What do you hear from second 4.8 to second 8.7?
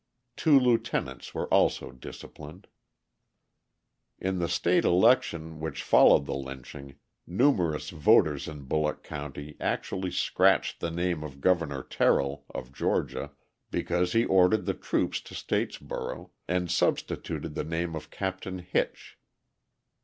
election which followed the lynching, numerous voters in